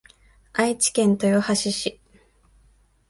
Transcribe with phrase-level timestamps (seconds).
[0.53, 1.99] 愛知県豊橋市